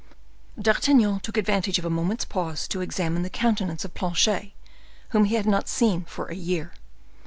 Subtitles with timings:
[0.59, 4.51] D'Artagnan took advantage of a moment's pause to examine the countenance of Planchet,
[5.09, 6.73] whom he had not seen for a year.